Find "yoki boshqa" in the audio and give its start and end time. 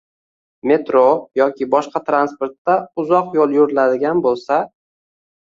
1.39-2.01